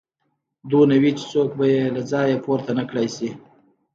[0.69, 3.29] دومره وي چې څوک به يې له ځايه پورته نه کړای شي.